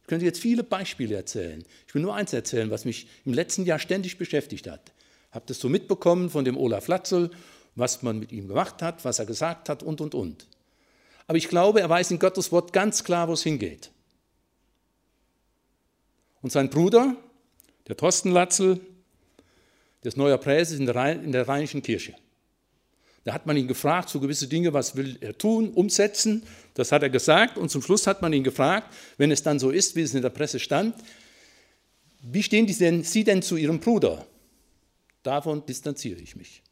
[0.00, 1.62] Ich könnte jetzt viele Beispiele erzählen.
[1.86, 4.92] Ich will nur eins erzählen, was mich im letzten Jahr ständig beschäftigt hat.
[5.30, 7.30] Habt das so mitbekommen von dem Olaf Latzel,
[7.74, 10.46] was man mit ihm gemacht hat, was er gesagt hat und, und, und.
[11.26, 13.90] Aber ich glaube, er weiß in Gottes Wort ganz klar, wo es hingeht.
[16.40, 17.14] Und sein Bruder,
[17.88, 18.80] der Thorsten Latzel,
[20.02, 22.14] der ist neuer Präses in der, Rheinischen Kirche.
[23.24, 26.42] Da hat man ihn gefragt, so gewisse Dinge, was will er tun, umsetzen.
[26.74, 27.56] Das hat er gesagt.
[27.56, 30.22] Und zum Schluss hat man ihn gefragt, wenn es dann so ist, wie es in
[30.22, 30.94] der Presse stand,
[32.22, 34.26] wie stehen denn, Sie denn zu Ihrem Bruder?
[35.22, 36.62] Davon distanziere ich mich.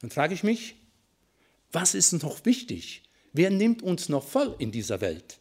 [0.00, 0.76] Dann frage ich mich,
[1.72, 3.02] was ist noch wichtig?
[3.32, 5.38] Wer nimmt uns noch voll in dieser Welt?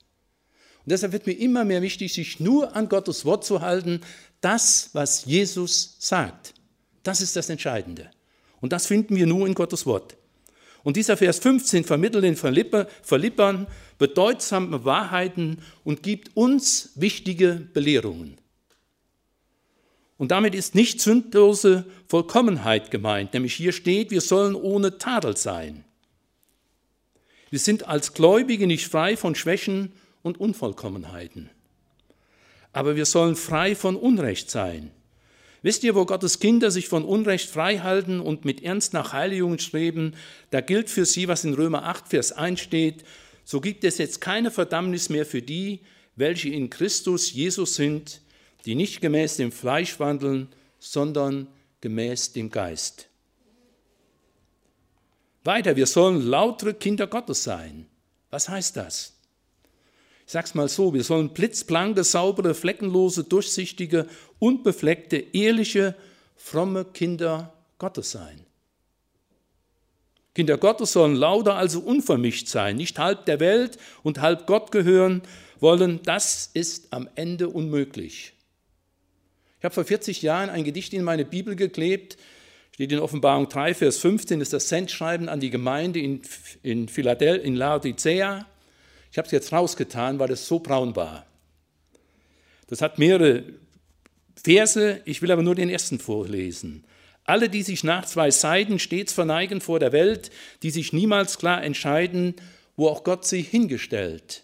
[0.80, 4.02] Und deshalb wird mir immer mehr wichtig, sich nur an Gottes Wort zu halten,
[4.42, 6.54] das, was Jesus sagt.
[7.04, 8.12] Das ist das Entscheidende.
[8.62, 10.18] Und das finden wir nur in Gottes Wort.
[10.84, 13.68] Und dieser Vers 15 vermittelt den Verlippern
[13.98, 18.38] bedeutsame Wahrheiten und gibt uns wichtige Belehrungen.
[20.18, 25.84] Und damit ist nicht sündlose Vollkommenheit gemeint, nämlich hier steht, wir sollen ohne Tadel sein.
[27.50, 29.94] Wir sind als Gläubige nicht frei von Schwächen
[30.24, 31.50] und Unvollkommenheiten.
[32.74, 34.92] Aber wir sollen frei von Unrecht sein.
[35.64, 39.58] Wisst ihr, wo Gottes Kinder sich von Unrecht frei halten und mit Ernst nach Heiligung
[39.60, 40.14] streben,
[40.52, 43.04] da gilt für sie, was in Römer 8, Vers 1 steht,
[43.44, 45.80] so gibt es jetzt keine Verdammnis mehr für die,
[46.16, 48.22] welche in Christus Jesus sind,
[48.66, 51.48] die nicht gemäß dem Fleisch wandeln, sondern
[51.82, 53.08] gemäß dem Geist.
[55.44, 57.88] Weiter, wir sollen lautere Kinder Gottes sein.
[58.30, 59.17] Was heißt das?
[60.28, 64.08] Ich sage es mal so, wir sollen blitzblanke, saubere, fleckenlose, durchsichtige,
[64.40, 65.96] unbefleckte, ehrliche,
[66.36, 68.46] fromme Kinder Gottes sein.
[70.36, 75.22] Kinder Gottes sollen lauter, also unvermischt sein, nicht halb der Welt und halb Gott gehören
[75.62, 76.02] wollen.
[76.04, 78.34] Das ist am Ende unmöglich.
[79.60, 82.18] Ich habe vor 40 Jahren ein Gedicht in meine Bibel geklebt,
[82.74, 86.22] steht in Offenbarung 3, Vers 15, ist das Sendschreiben an die Gemeinde in,
[86.64, 88.46] in in Laodicea.
[89.12, 91.26] Ich habe es jetzt rausgetan, weil es so braun war.
[92.68, 93.44] Das hat mehrere
[94.44, 96.86] Verse, ich will aber nur den ersten vorlesen.
[97.24, 100.32] Alle, die sich nach zwei Seiten stets verneigen vor der Welt,
[100.64, 102.36] die sich niemals klar entscheiden,
[102.76, 104.44] wo auch Gott sie hingestellt.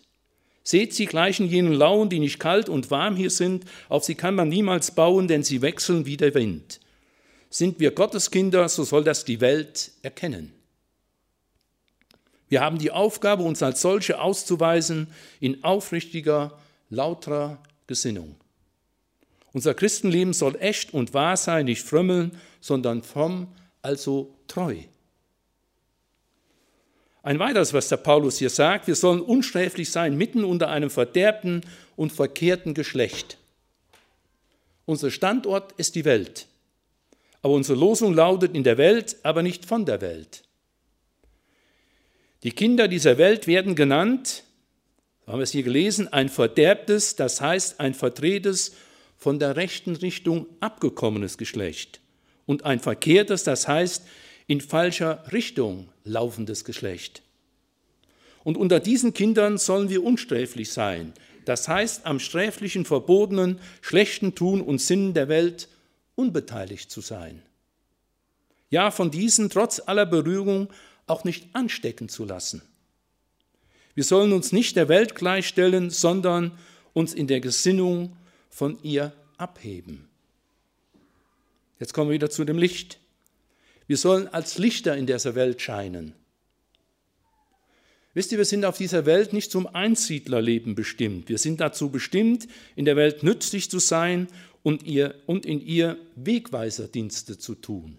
[0.64, 4.36] Seht, sie gleichen jenen Lauern, die nicht kalt und warm hier sind, auf sie kann
[4.36, 6.80] man niemals bauen, denn sie wechseln wie der Wind.
[7.50, 10.54] Sind wir Gotteskinder, so soll das die Welt erkennen.
[12.54, 15.08] Wir haben die Aufgabe, uns als solche auszuweisen
[15.40, 16.56] in aufrichtiger,
[16.92, 18.36] lauterer Gesinnung.
[19.54, 23.48] Unser Christenleben soll echt und wahr sein, nicht frömmeln, sondern fromm,
[23.82, 24.76] also treu.
[27.24, 31.62] Ein weiteres, was der Paulus hier sagt, wir sollen unsträflich sein mitten unter einem verderbten
[31.96, 33.40] und verkehrten Geschlecht.
[34.86, 36.46] Unser Standort ist die Welt,
[37.42, 40.44] aber unsere Losung lautet in der Welt, aber nicht von der Welt.
[42.44, 44.44] Die Kinder dieser Welt werden genannt,
[45.26, 48.76] haben wir es hier gelesen, ein verderbtes, das heißt ein verdrehtes,
[49.18, 52.02] von der rechten Richtung abgekommenes Geschlecht
[52.46, 54.06] und ein verkehrtes, das heißt
[54.48, 57.22] in falscher Richtung laufendes Geschlecht.
[58.44, 61.14] Und unter diesen Kindern sollen wir unsträflich sein,
[61.46, 65.70] das heißt am sträflichen, verbotenen, schlechten Tun und Sinnen der Welt
[66.16, 67.42] unbeteiligt zu sein.
[68.70, 70.68] Ja, von diesen trotz aller Berührung
[71.08, 72.62] auch nicht anstecken zu lassen.
[73.96, 76.58] Wir sollen uns nicht der Welt gleichstellen, sondern
[76.94, 78.18] uns in der Gesinnung
[78.50, 80.08] von ihr abheben.
[81.80, 83.00] Jetzt kommen wir wieder zu dem Licht.
[83.88, 86.14] Wir sollen als Lichter in dieser Welt scheinen.
[88.14, 91.30] Wisst ihr, wir sind auf dieser Welt nicht zum Einsiedlerleben bestimmt.
[91.30, 94.28] Wir sind dazu bestimmt, in der Welt nützlich zu sein
[94.62, 97.98] und, ihr, und in ihr Wegweiserdienste zu tun.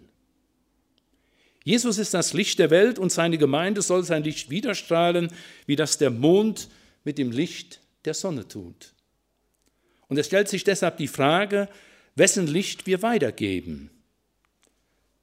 [1.65, 5.29] Jesus ist das Licht der Welt und seine Gemeinde soll sein Licht widerstrahlen,
[5.65, 6.69] wie das der Mond
[7.03, 8.93] mit dem Licht der Sonne tut.
[10.07, 11.67] Und es stellt sich deshalb die Frage,
[12.15, 13.89] wessen Licht wir weitergeben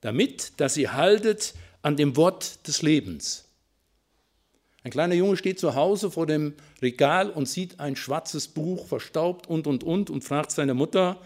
[0.03, 3.45] damit, dass ihr haltet an dem Wort des Lebens.
[4.85, 9.47] Ein kleiner Junge steht zu Hause vor dem Regal und sieht ein schwarzes Buch, verstaubt
[9.47, 11.21] und und und und fragt seine Mutter,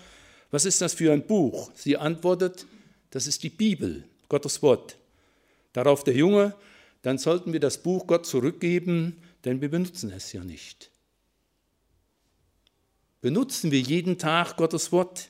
[0.50, 1.70] was ist das für ein Buch?
[1.74, 2.66] Sie antwortet,
[3.11, 4.96] das ist die Bibel, Gottes Wort.
[5.77, 6.55] Darauf der Junge,
[7.03, 10.91] dann sollten wir das Buch Gott zurückgeben, denn wir benutzen es ja nicht.
[13.21, 15.29] Benutzen wir jeden Tag Gottes Wort?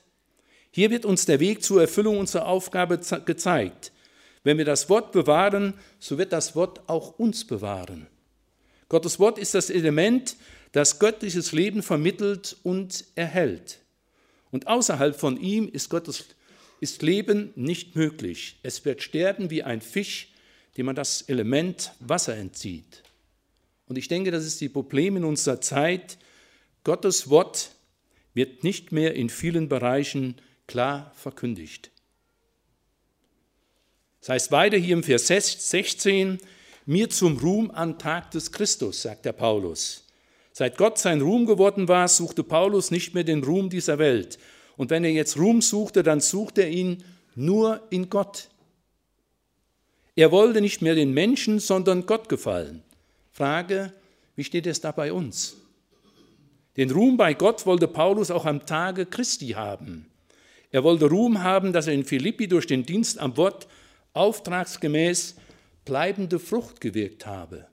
[0.71, 3.91] Hier wird uns der Weg zur Erfüllung unserer Aufgabe gezeigt.
[4.45, 8.07] Wenn wir das Wort bewahren, so wird das Wort auch uns bewahren.
[8.89, 10.37] Gottes Wort ist das Element,
[10.71, 13.81] das göttliches Leben vermittelt und erhält.
[14.53, 16.27] Und außerhalb von ihm ist Gottes
[16.79, 18.61] ist Leben nicht möglich.
[18.63, 20.29] Es wird sterben wie ein Fisch,
[20.77, 23.03] dem man das Element Wasser entzieht.
[23.87, 26.19] Und ich denke, das ist die Problem in unserer Zeit.
[26.85, 27.71] Gottes Wort
[28.35, 30.37] wird nicht mehr in vielen Bereichen
[30.67, 31.91] klar verkündigt.
[34.21, 36.39] Das heißt weiter hier im Vers 16,
[36.85, 40.05] mir zum Ruhm am Tag des Christus, sagt der Paulus.
[40.53, 44.39] Seit Gott sein Ruhm geworden war, suchte Paulus nicht mehr den Ruhm dieser Welt.
[44.77, 48.49] Und wenn er jetzt Ruhm suchte, dann suchte er ihn nur in Gott.
[50.17, 52.83] Er wollte nicht mehr den Menschen, sondern Gott gefallen.
[53.33, 53.93] Frage,
[54.35, 55.59] wie steht es da bei uns?
[56.79, 60.07] Den Ruhm bei Gott wollte Paulus auch am Tage Christi haben.
[60.71, 63.69] Er wollte Ruhm haben, dass er in Philippi durch den Dienst am Wort
[64.15, 65.37] auftragsgemäß
[65.85, 67.67] bleibende Frucht gewirkt habe.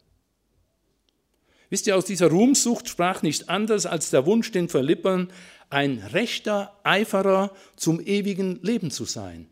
[1.70, 5.30] Wisst ihr, aus dieser Ruhmsucht sprach nicht anders als der Wunsch, den Philippern
[5.70, 9.48] ein rechter Eiferer zum ewigen Leben zu sein.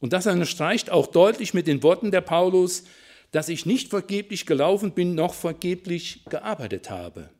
[0.00, 2.84] Und das unterstreicht auch deutlich mit den Worten der Paulus,
[3.32, 7.30] dass ich nicht vergeblich gelaufen bin, noch vergeblich gearbeitet habe.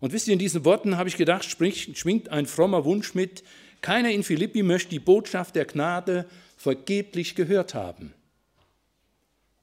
[0.00, 3.44] Und wisst ihr, in diesen Worten habe ich gedacht, schwingt ein frommer Wunsch mit,
[3.80, 8.14] keiner in Philippi möchte die Botschaft der Gnade vergeblich gehört haben.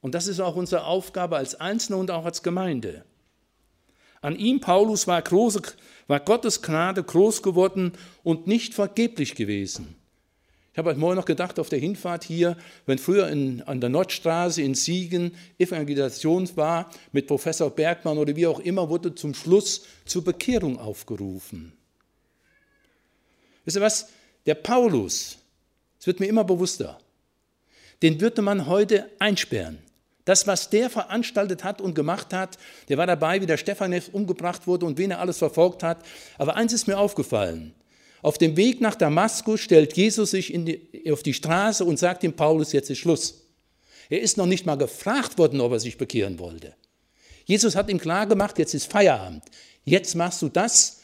[0.00, 3.04] Und das ist auch unsere Aufgabe als Einzelne und auch als Gemeinde.
[4.22, 5.62] An ihm, Paulus, war, große,
[6.06, 9.96] war Gottes Gnade groß geworden und nicht vergeblich gewesen.
[10.72, 12.56] Ich habe heute Morgen noch gedacht, auf der Hinfahrt hier,
[12.86, 18.46] wenn früher in, an der Nordstraße in Siegen Evangelisation war, mit Professor Bergmann oder wie
[18.46, 21.72] auch immer, wurde zum Schluss zur Bekehrung aufgerufen.
[23.64, 24.08] Wisst ihr was?
[24.46, 25.38] Der Paulus,
[25.98, 27.00] es wird mir immer bewusster,
[28.02, 29.78] den würde man heute einsperren.
[30.24, 34.68] Das, was der veranstaltet hat und gemacht hat, der war dabei, wie der Stephanus umgebracht
[34.68, 36.04] wurde und wen er alles verfolgt hat.
[36.38, 37.74] Aber eins ist mir aufgefallen.
[38.22, 42.34] Auf dem Weg nach Damaskus stellt Jesus sich die, auf die Straße und sagt dem
[42.34, 43.46] Paulus, jetzt ist Schluss.
[44.08, 46.74] Er ist noch nicht mal gefragt worden, ob er sich bekehren wollte.
[47.44, 49.44] Jesus hat ihm klar gemacht, jetzt ist Feierabend.
[49.84, 51.00] Jetzt machst du das,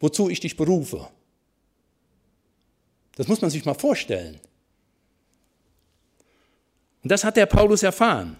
[0.00, 1.08] wozu ich dich berufe.
[3.16, 4.40] Das muss man sich mal vorstellen.
[7.02, 8.36] Und das hat der Paulus erfahren.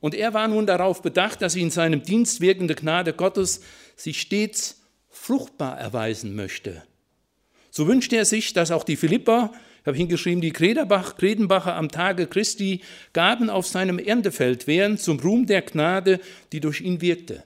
[0.00, 3.60] Und er war nun darauf bedacht, dass in seinem Dienst wirkende Gnade Gottes
[3.96, 4.79] sich stets
[5.20, 6.82] fruchtbar erweisen möchte.
[7.70, 9.52] So wünschte er sich, dass auch die Philipper,
[9.82, 12.80] ich habe hingeschrieben, die Kredenbacher am Tage Christi
[13.12, 16.20] Gaben auf seinem Erntefeld wären zum Ruhm der Gnade,
[16.52, 17.44] die durch ihn wirkte.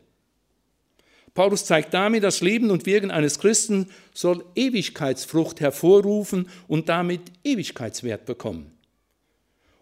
[1.35, 8.25] Paulus zeigt damit, das Leben und Wirken eines Christen soll Ewigkeitsfrucht hervorrufen und damit Ewigkeitswert
[8.25, 8.71] bekommen.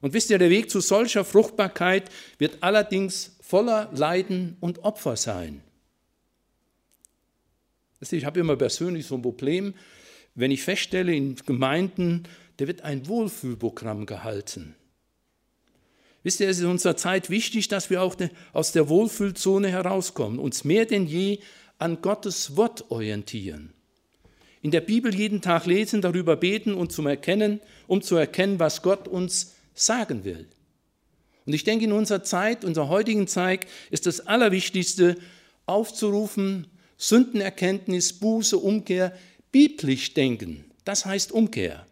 [0.00, 5.62] Und wisst ihr, der Weg zu solcher Fruchtbarkeit wird allerdings voller Leiden und Opfer sein.
[8.10, 9.74] Ich habe immer persönlich so ein Problem,
[10.34, 12.24] wenn ich feststelle, in Gemeinden,
[12.56, 14.74] da wird ein Wohlfühlprogramm gehalten.
[16.22, 18.16] Wisst ihr, es ist in unserer Zeit wichtig, dass wir auch
[18.52, 21.38] aus der Wohlfühlzone herauskommen, uns mehr denn je
[21.78, 23.72] an Gottes Wort orientieren.
[24.62, 28.82] In der Bibel jeden Tag lesen, darüber beten und zum Erkennen, um zu erkennen, was
[28.82, 30.46] Gott uns sagen will.
[31.44, 35.16] Und ich denke, in unserer Zeit, unserer heutigen Zeit, ist das Allerwichtigste,
[35.66, 36.68] aufzurufen,
[37.02, 39.12] Sündenerkenntnis, Buße, Umkehr,
[39.50, 40.64] biblisch denken.
[40.84, 41.84] Das heißt Umkehr.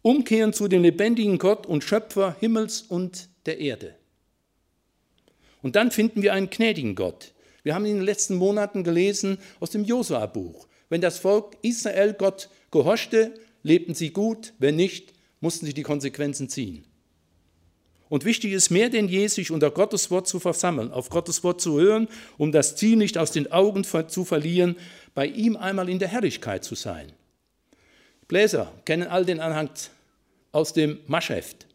[0.00, 3.96] Umkehren zu dem lebendigen Gott und Schöpfer Himmels und der Erde.
[5.60, 7.34] Und dann finden wir einen gnädigen Gott.
[7.64, 10.66] Wir haben in den letzten Monaten gelesen aus dem Josua-Buch.
[10.88, 16.48] Wenn das Volk Israel Gott gehorchte, lebten sie gut, wenn nicht, mussten sie die Konsequenzen
[16.48, 16.85] ziehen.
[18.08, 21.60] Und wichtig ist mehr denn je, sich unter Gottes Wort zu versammeln, auf Gottes Wort
[21.60, 24.76] zu hören, um das Ziel nicht aus den Augen zu verlieren,
[25.14, 27.12] bei ihm einmal in der Herrlichkeit zu sein.
[28.28, 29.70] Bläser kennen all den Anhang
[30.52, 31.66] aus dem Maschheft.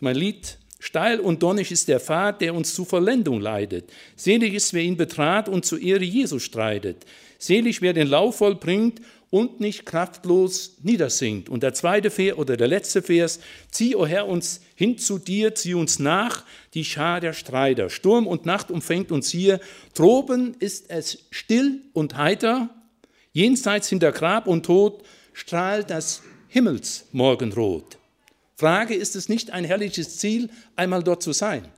[0.00, 3.90] Mein Lied Steil und donnig ist der Pfad, der uns zu Vollendung leidet.
[4.16, 7.06] Selig ist, wer ihn betrat und zur Ehre Jesu streitet.
[7.38, 11.48] Selig, wer den Lauf vollbringt und nicht kraftlos niedersinkt.
[11.48, 13.40] Und der zweite Vers oder der letzte Vers,
[13.70, 17.90] zieh, o Herr, uns hin zu dir, zieh uns nach, die Schar der Streiter.
[17.90, 19.60] Sturm und Nacht umfängt uns hier.
[19.94, 22.70] Droben ist es still und heiter,
[23.32, 27.98] jenseits hinter Grab und Tod strahlt das Himmelsmorgenrot.
[28.56, 31.68] Frage, ist es nicht ein herrliches Ziel, einmal dort zu sein?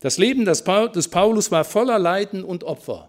[0.00, 3.08] Das Leben des Paulus war voller Leiden und Opfer.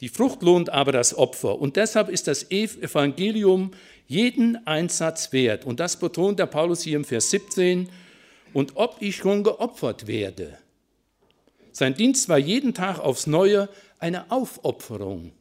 [0.00, 1.60] Die Frucht lohnt aber das Opfer.
[1.60, 3.72] Und deshalb ist das Evangelium
[4.08, 5.64] jeden Einsatz wert.
[5.64, 7.88] Und das betont der Paulus hier im Vers 17.
[8.52, 10.58] Und ob ich schon geopfert werde.
[11.70, 13.68] Sein Dienst war jeden Tag aufs Neue
[14.00, 15.32] eine Aufopferung.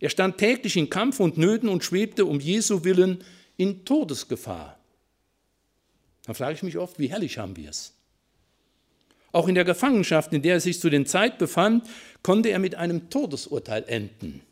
[0.00, 3.24] Er stand täglich in Kampf und Nöten und schwebte um Jesu willen
[3.56, 4.78] in Todesgefahr.
[6.24, 7.94] Da frage ich mich oft, wie herrlich haben wir es?
[9.32, 11.86] Auch in der Gefangenschaft, in der er sich zu den Zeit befand,
[12.22, 14.42] konnte er mit einem Todesurteil enden.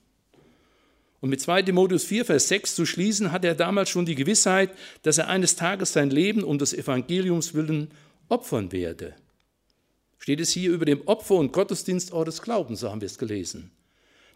[1.20, 4.70] Und mit 2 Timotheus 4, Vers 6 zu schließen, hat er damals schon die Gewissheit,
[5.02, 7.90] dass er eines Tages sein Leben um des Evangeliums willen
[8.28, 9.14] opfern werde.
[10.18, 13.70] Steht es hier über dem Opfer und Gottesdienst eures Glaubens, so haben wir es gelesen.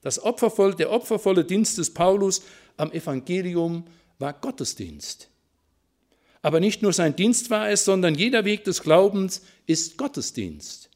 [0.02, 2.42] Das opfervolle, der opfervolle Dienst des Paulus
[2.76, 3.84] am Evangelium
[4.18, 5.28] war Gottesdienst.
[6.42, 10.88] Aber nicht nur sein Dienst war es, sondern jeder Weg des Glaubens ist Gottesdienst.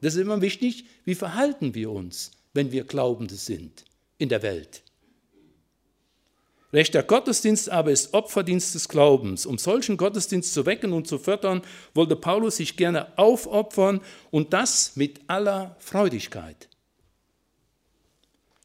[0.00, 3.84] Das ist immer wichtig, wie verhalten wir uns, wenn wir Glaubende sind
[4.16, 4.82] in der Welt.
[6.72, 9.46] Rechter Gottesdienst aber ist Opferdienst des Glaubens.
[9.46, 11.62] Um solchen Gottesdienst zu wecken und zu fördern,
[11.94, 14.00] wollte Paulus sich gerne aufopfern
[14.30, 16.68] und das mit aller Freudigkeit.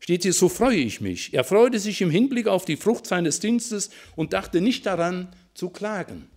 [0.01, 1.33] Steht hier, so freue ich mich.
[1.33, 5.69] Er freute sich im Hinblick auf die Frucht seines Dienstes und dachte nicht daran zu
[5.69, 6.27] klagen.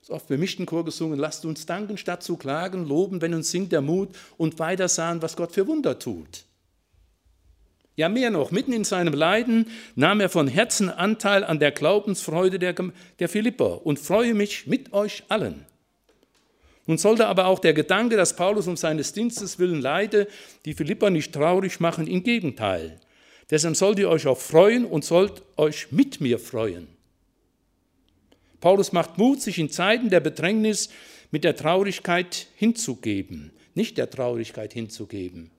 [0.00, 3.34] Es ist oft beim mischten Chor gesungen, lasst uns danken statt zu klagen, loben, wenn
[3.34, 6.44] uns singt der Mut und weiter sahen, was Gott für Wunder tut.
[7.96, 12.58] Ja, mehr noch, mitten in seinem Leiden nahm er von Herzen Anteil an der Glaubensfreude
[12.58, 12.74] der,
[13.20, 15.64] der Philipper und freue mich mit euch allen.
[16.86, 20.26] Nun sollte aber auch der Gedanke, dass Paulus um seines Dienstes willen leide,
[20.64, 23.00] die Philipper nicht traurig machen, im Gegenteil.
[23.50, 26.88] Deshalb sollt ihr euch auch freuen und sollt euch mit mir freuen.
[28.60, 30.90] Paulus macht Mut, sich in Zeiten der Bedrängnis
[31.30, 35.50] mit der Traurigkeit hinzugeben, nicht der Traurigkeit hinzugeben.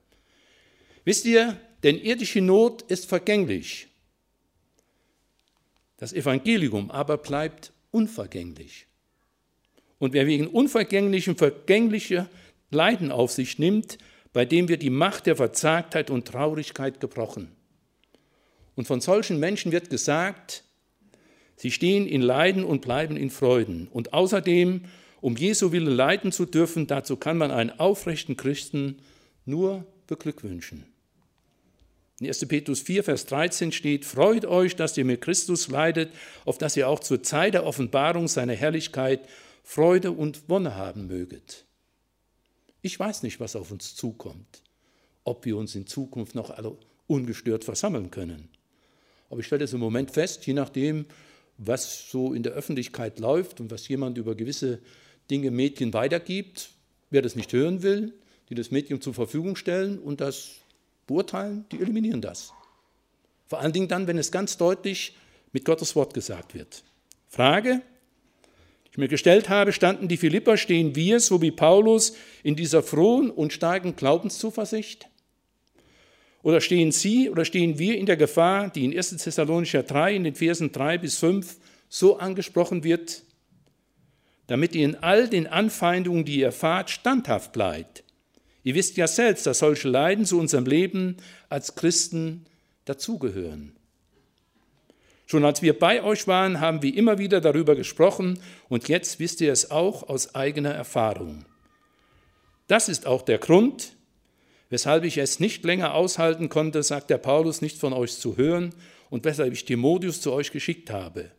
[1.04, 3.88] Wisst ihr, denn irdische Not ist vergänglich.
[5.98, 8.86] Das Evangelium aber bleibt unvergänglich.
[9.98, 12.28] Und wer wegen unvergänglichem vergängliche
[12.70, 13.98] Leiden auf sich nimmt,
[14.32, 17.52] bei dem wird die Macht der Verzagtheit und Traurigkeit gebrochen.
[18.74, 20.64] Und von solchen Menschen wird gesagt,
[21.56, 23.88] sie stehen in Leiden und bleiben in Freuden.
[23.88, 24.84] Und außerdem,
[25.22, 28.98] um Jesu Willen leiden zu dürfen, dazu kann man einen aufrechten Christen
[29.46, 30.84] nur beglückwünschen.
[32.18, 32.46] In 1.
[32.46, 36.12] Petrus 4, Vers 13 steht, Freut euch, dass ihr mit Christus leidet,
[36.46, 39.28] auf dass ihr auch zur Zeit der Offenbarung seiner Herrlichkeit
[39.62, 41.66] Freude und Wonne haben möget.
[42.80, 44.62] Ich weiß nicht, was auf uns zukommt,
[45.24, 48.48] ob wir uns in Zukunft noch alle ungestört versammeln können.
[49.28, 51.04] Aber ich stelle es im Moment fest, je nachdem,
[51.58, 54.80] was so in der Öffentlichkeit läuft und was jemand über gewisse
[55.30, 56.70] Dinge Medien weitergibt,
[57.10, 58.14] wer das nicht hören will,
[58.48, 60.60] die das Medium zur Verfügung stellen und das
[61.06, 62.52] beurteilen, die eliminieren das.
[63.46, 65.16] Vor allen Dingen dann, wenn es ganz deutlich
[65.52, 66.82] mit Gottes Wort gesagt wird.
[67.28, 67.82] Frage,
[68.84, 72.82] die ich mir gestellt habe, standen die Philipper, stehen wir, so wie Paulus, in dieser
[72.82, 75.08] frohen und starken Glaubenszuversicht?
[76.42, 79.16] Oder stehen Sie oder stehen wir in der Gefahr, die in 1.
[79.16, 81.56] Thessalonicher 3 in den Versen 3 bis 5
[81.88, 83.22] so angesprochen wird,
[84.46, 88.04] damit ihr in all den Anfeindungen, die ihr erfahrt, standhaft bleibt?
[88.66, 92.46] Ihr wisst ja selbst, dass solche Leiden zu unserem Leben als Christen
[92.84, 93.76] dazugehören.
[95.26, 99.40] Schon als wir bei euch waren, haben wir immer wieder darüber gesprochen und jetzt wisst
[99.40, 101.44] ihr es auch aus eigener Erfahrung.
[102.66, 103.94] Das ist auch der Grund,
[104.68, 108.74] weshalb ich es nicht länger aushalten konnte, sagt der Paulus, nicht von euch zu hören
[109.10, 111.30] und weshalb ich Timotheus zu euch geschickt habe.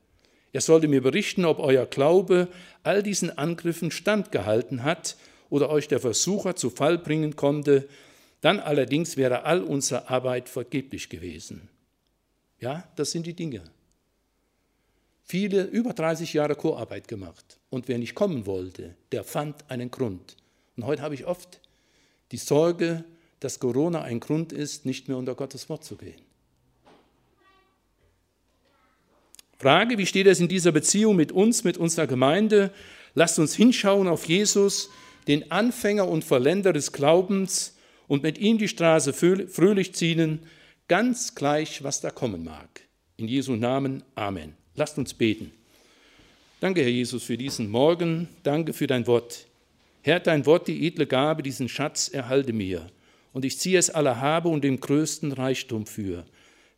[0.54, 2.48] Er sollte mir berichten, ob euer Glaube
[2.84, 5.18] all diesen Angriffen standgehalten hat
[5.50, 7.88] oder euch der Versucher zu Fall bringen konnte,
[8.42, 11.70] dann allerdings wäre all unsere Arbeit vergeblich gewesen.
[12.60, 13.64] Ja, das sind die Dinge.
[15.24, 20.38] Viele über 30 Jahre Chorarbeit gemacht und wer nicht kommen wollte, der fand einen Grund.
[20.78, 21.60] Und heute habe ich oft
[22.32, 23.04] die Sorge,
[23.40, 26.22] dass Corona ein Grund ist, nicht mehr unter Gottes Wort zu gehen.
[29.60, 32.72] Frage, wie steht es in dieser Beziehung mit uns, mit unserer Gemeinde?
[33.16, 34.90] Lasst uns hinschauen auf Jesus,
[35.28, 40.40] den Anfänger und Verländer des Glaubens und mit ihm die Straße fröhlich ziehen,
[40.88, 42.82] ganz gleich, was da kommen mag.
[43.18, 44.54] In Jesu Namen, Amen.
[44.76, 45.52] Lasst uns beten.
[46.60, 48.30] Danke, Herr Jesus, für diesen Morgen.
[48.44, 49.48] Danke für dein Wort.
[50.02, 52.88] Herr, dein Wort, die edle Gabe, diesen Schatz erhalte mir.
[53.34, 56.26] Und ich ziehe es aller Habe und dem größten Reichtum für.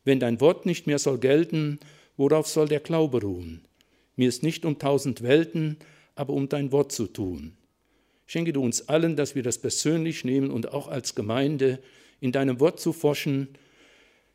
[0.03, 1.79] Wenn dein Wort nicht mehr soll gelten,
[2.17, 3.61] worauf soll der Glaube ruhen?
[4.15, 5.77] Mir ist nicht um tausend Welten,
[6.15, 7.53] aber um dein Wort zu tun.
[8.29, 11.79] Schenke du uns allen, dass wir das persönlich nehmen und auch als Gemeinde
[12.21, 13.47] in deinem Wort zu forschen,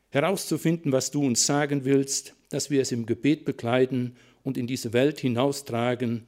[0.09, 4.91] herauszufinden, was du uns sagen willst, dass wir es im Gebet bekleiden und in diese
[4.91, 6.25] Welt hinaustragen,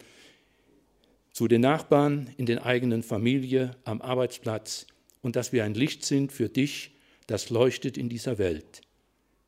[1.34, 4.88] zu den Nachbarn, in den eigenen Familie, am Arbeitsplatz
[5.22, 6.92] und dass wir ein Licht sind für dich,
[7.28, 8.80] das leuchtet in dieser Welt.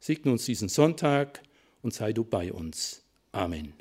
[0.02, 1.42] Segne uns diesen Sonntag
[1.82, 3.02] und sei du bei uns.
[3.32, 3.72] Amen.